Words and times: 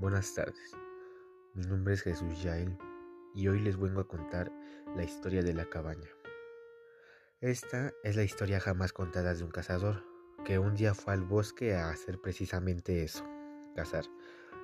Buenas 0.00 0.32
tardes, 0.32 0.76
mi 1.54 1.64
nombre 1.64 1.94
es 1.94 2.02
Jesús 2.02 2.40
Yael 2.40 2.78
y 3.34 3.48
hoy 3.48 3.58
les 3.58 3.76
vengo 3.76 4.00
a 4.00 4.06
contar 4.06 4.52
la 4.94 5.02
historia 5.02 5.42
de 5.42 5.52
la 5.52 5.68
cabaña. 5.68 6.08
Esta 7.40 7.92
es 8.04 8.14
la 8.14 8.22
historia 8.22 8.60
jamás 8.60 8.92
contada 8.92 9.34
de 9.34 9.42
un 9.42 9.50
cazador 9.50 10.04
que 10.44 10.60
un 10.60 10.76
día 10.76 10.94
fue 10.94 11.14
al 11.14 11.24
bosque 11.24 11.74
a 11.74 11.90
hacer 11.90 12.20
precisamente 12.20 13.02
eso, 13.02 13.24
cazar. 13.74 14.04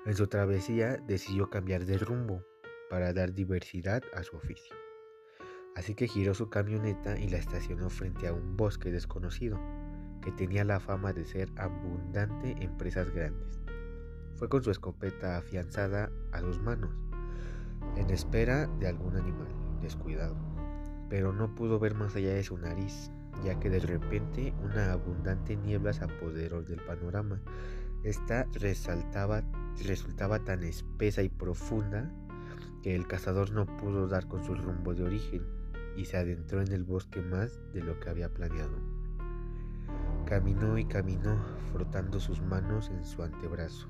En 0.07 0.15
su 0.15 0.29
travesía 0.29 0.99
decidió 0.99 1.51
cambiar 1.51 1.85
de 1.85 1.99
rumbo 1.99 2.41
para 2.89 3.13
dar 3.13 3.33
diversidad 3.33 4.05
a 4.15 4.23
su 4.23 4.37
oficio. 4.37 4.77
Así 5.75 5.97
que 5.97 6.07
giró 6.07 6.35
su 6.35 6.49
camioneta 6.49 7.19
y 7.19 7.29
la 7.29 7.39
estacionó 7.39 7.91
frente 7.91 8.29
a 8.29 8.33
un 8.33 8.57
bosque 8.57 8.93
desconocido 8.93 9.61
que 10.23 10.31
tenía 10.31 10.63
la 10.63 10.79
fama 10.79 11.13
de 11.13 11.25
ser 11.25 11.51
abundante 11.57 12.55
en 12.61 12.77
presas 12.77 13.13
grandes. 13.13 13.64
Fue 14.37 14.49
con 14.49 14.63
su 14.63 14.71
escopeta 14.71 15.37
afianzada 15.37 16.11
a 16.33 16.41
sus 16.41 16.61
manos, 16.61 16.91
en 17.97 18.11
espera 18.11 18.67
de 18.79 18.89
algún 18.89 19.17
animal 19.17 19.49
descuidado, 19.81 20.37
pero 21.09 21.33
no 21.33 21.55
pudo 21.55 21.79
ver 21.79 21.95
más 21.95 22.17
allá 22.17 22.35
de 22.35 22.43
su 22.43 22.59
nariz, 22.59 23.11
ya 23.45 23.59
que 23.61 23.71
de 23.71 23.81
repente 23.81 24.55
una 24.63 24.93
abundante 24.93 25.57
niebla 25.57 25.93
se 25.93 26.05
apoderó 26.05 26.63
del 26.63 26.81
panorama. 26.81 27.41
Esta 28.03 28.47
resaltaba, 28.53 29.43
resultaba 29.85 30.41
tan 30.41 30.63
espesa 30.65 31.23
y 31.23 31.29
profunda 31.29 32.11
que 32.83 32.95
el 32.95 33.07
cazador 33.07 33.53
no 33.53 33.67
pudo 33.79 34.09
dar 34.09 34.27
con 34.29 34.45
su 34.45 34.55
rumbo 34.55 34.95
de 34.95 35.05
origen 35.05 35.43
y 35.97 36.05
se 36.05 36.17
adentró 36.17 36.61
en 36.61 36.73
el 36.73 36.85
bosque 36.85 37.23
más 37.23 37.61
de 37.73 37.83
lo 37.83 37.99
que 38.01 38.11
había 38.11 38.29
planeado. 38.29 38.77
Caminó 40.27 40.77
y 40.77 40.85
caminó, 40.85 41.39
frotando 41.73 42.19
sus 42.19 42.43
manos 42.43 42.91
en 42.91 43.05
su 43.05 43.23
antebrazo, 43.23 43.89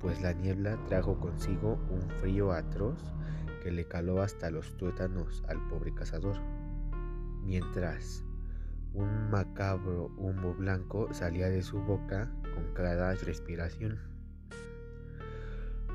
pues 0.00 0.20
la 0.22 0.32
niebla 0.32 0.78
trajo 0.86 1.18
consigo 1.18 1.78
un 1.90 2.02
frío 2.20 2.52
atroz 2.52 2.98
que 3.62 3.70
le 3.70 3.86
caló 3.86 4.22
hasta 4.22 4.50
los 4.50 4.76
tuétanos 4.76 5.42
al 5.48 5.66
pobre 5.68 5.92
cazador, 5.94 6.36
mientras 7.42 8.24
un 8.92 9.30
macabro 9.30 10.12
humo 10.16 10.54
blanco 10.54 11.08
salía 11.12 11.48
de 11.48 11.62
su 11.62 11.78
boca 11.80 12.30
con 12.54 12.72
cada 12.74 13.14
respiración. 13.14 13.98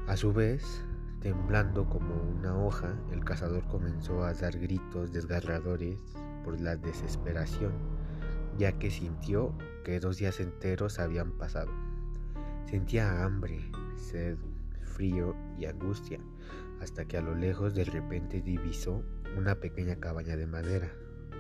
A 0.07 0.17
su 0.17 0.33
vez, 0.33 0.83
temblando 1.22 1.88
como 1.88 2.16
una 2.16 2.57
hoja, 2.57 2.94
el 3.11 3.23
cazador 3.23 3.67
comenzó 3.67 4.23
a 4.23 4.33
dar 4.33 4.57
gritos 4.57 5.11
desgarradores 5.11 5.97
por 6.44 6.59
la 6.59 6.75
desesperación 6.75 7.72
ya 8.57 8.73
que 8.73 8.91
sintió 8.91 9.53
que 9.83 9.99
dos 9.99 10.17
días 10.17 10.39
enteros 10.39 10.99
habían 10.99 11.31
pasado. 11.31 11.72
Sentía 12.72 13.25
hambre, 13.25 13.69
sed, 13.97 14.38
frío 14.95 15.36
y 15.58 15.66
angustia, 15.66 16.22
hasta 16.80 17.03
que 17.03 17.17
a 17.17 17.22
lo 17.22 17.36
lejos 17.36 17.75
de 17.75 17.83
repente 17.83 18.41
divisó 18.41 19.03
una 19.38 19.55
pequeña 19.55 19.97
cabaña 19.97 20.38
de 20.38 20.47
madera. 20.47 20.89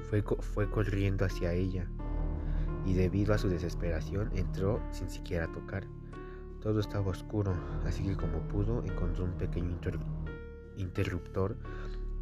Fue, 0.09 0.21
fue 0.21 0.69
corriendo 0.69 1.23
hacia 1.23 1.53
ella 1.53 1.87
y 2.85 2.95
debido 2.95 3.33
a 3.33 3.37
su 3.37 3.47
desesperación 3.47 4.29
entró 4.35 4.81
sin 4.91 5.09
siquiera 5.09 5.49
tocar. 5.53 5.87
Todo 6.59 6.81
estaba 6.81 7.11
oscuro, 7.11 7.53
así 7.85 8.03
que 8.03 8.17
como 8.17 8.45
pudo 8.49 8.83
encontró 8.83 9.23
un 9.23 9.37
pequeño 9.37 9.79
interruptor, 10.75 11.55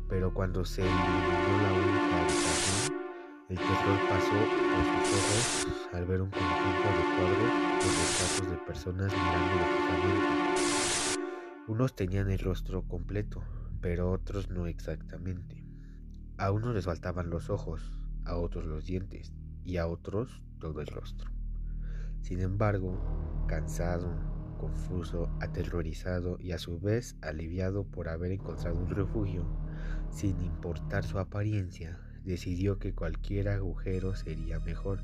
pero 0.07 0.31
cuando 0.31 0.63
se 0.63 0.81
iluminó 0.81 1.63
la 1.63 1.73
única 1.73 2.21
habitación, 2.21 2.99
el 3.49 3.57
terror 3.57 3.99
pasó 4.07 4.37
por 4.69 4.85
sus 4.85 4.98
personas 8.79 9.11
mirando. 9.11 9.57
Unos 11.67 11.93
tenían 11.97 12.31
el 12.31 12.39
rostro 12.39 12.83
completo, 12.83 13.43
pero 13.81 14.09
otros 14.09 14.49
no 14.49 14.67
exactamente. 14.67 15.65
A 16.37 16.51
unos 16.51 16.73
les 16.73 16.85
faltaban 16.85 17.29
los 17.29 17.49
ojos, 17.49 17.91
a 18.23 18.37
otros 18.37 18.65
los 18.65 18.85
dientes 18.85 19.33
y 19.65 19.75
a 19.77 19.87
otros 19.87 20.41
todo 20.59 20.79
el 20.79 20.87
rostro. 20.87 21.29
Sin 22.21 22.39
embargo, 22.39 22.97
cansado, 23.49 24.07
confuso, 24.57 25.29
aterrorizado 25.41 26.37
y 26.39 26.53
a 26.53 26.57
su 26.57 26.79
vez 26.79 27.17
aliviado 27.21 27.83
por 27.83 28.07
haber 28.07 28.31
encontrado 28.31 28.77
un 28.77 28.91
refugio, 28.91 29.45
sin 30.09 30.39
importar 30.39 31.03
su 31.03 31.19
apariencia, 31.19 31.99
decidió 32.23 32.79
que 32.79 32.93
cualquier 32.93 33.49
agujero 33.49 34.15
sería 34.15 34.61
mejor 34.61 35.01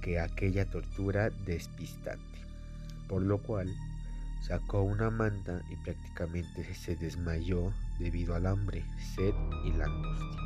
que 0.00 0.20
aquella 0.20 0.70
tortura 0.70 1.30
despistante, 1.30 2.51
por 3.08 3.22
lo 3.22 3.38
cual 3.42 3.68
sacó 4.40 4.82
una 4.82 5.10
manta 5.10 5.62
y 5.70 5.76
prácticamente 5.76 6.74
se 6.74 6.96
desmayó 6.96 7.72
debido 7.98 8.34
al 8.34 8.46
hambre, 8.46 8.84
sed 9.14 9.34
y 9.64 9.72
la 9.72 9.84
angustia. 9.84 10.40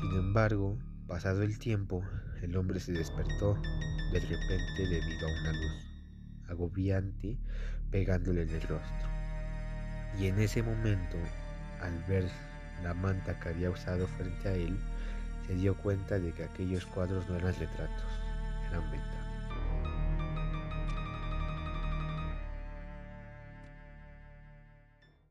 Sin 0.00 0.12
embargo, 0.12 0.76
pasado 1.06 1.42
el 1.42 1.58
tiempo, 1.58 2.02
el 2.42 2.56
hombre 2.56 2.78
se 2.80 2.92
despertó 2.92 3.54
de 4.12 4.20
repente 4.20 4.86
debido 4.88 5.26
a 5.26 5.40
una 5.40 5.52
luz 5.52 5.88
agobiante 6.48 7.36
pegándole 7.90 8.42
en 8.42 8.50
el 8.50 8.62
rostro. 8.62 9.08
Y 10.18 10.26
en 10.26 10.38
ese 10.38 10.62
momento, 10.62 11.16
al 11.80 12.02
ver 12.04 12.28
la 12.82 12.94
manta 12.94 13.38
que 13.40 13.50
había 13.50 13.70
usado 13.70 14.06
frente 14.06 14.48
a 14.48 14.52
él, 14.52 14.78
se 15.46 15.54
dio 15.54 15.76
cuenta 15.76 16.18
de 16.18 16.32
que 16.32 16.44
aquellos 16.44 16.86
cuadros 16.86 17.28
no 17.28 17.36
eran 17.36 17.54
retratos, 17.54 18.06
eran 18.70 18.90
ventas. 18.90 19.27